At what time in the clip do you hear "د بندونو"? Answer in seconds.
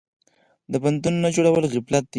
0.71-1.17